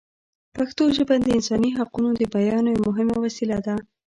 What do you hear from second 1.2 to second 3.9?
د انساني حقونو د بیان یوه مهمه وسیله ده.